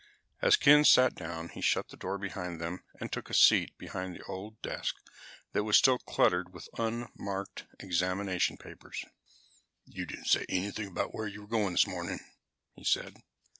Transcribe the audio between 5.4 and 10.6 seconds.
that was still cluttered with unmarked examination papers. "You didn't say